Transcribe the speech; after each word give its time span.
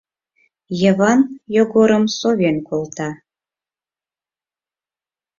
Йыван 0.81 1.19
Йогорым 1.55 2.05
совен 2.19 2.57
колта. 2.67 3.09